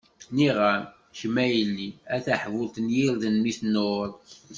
[0.29, 0.83] Nniɣ-am,
[1.17, 4.07] kemm a yelli, a taḥbult n yirden mi tnuṛ.